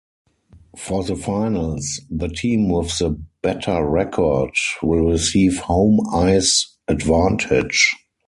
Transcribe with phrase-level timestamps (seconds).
[0.75, 4.49] For the Finals, the team with the better record
[4.81, 7.93] will receive home ice advantage.